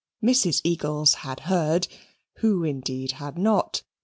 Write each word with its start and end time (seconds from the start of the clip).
Mrs 0.23 0.61
Eagles 0.63 1.13
had 1.21 1.41
heard 1.41 1.87
who 2.37 2.63
indeed 2.63 3.11
had 3.11 3.37
not? 3.37 3.83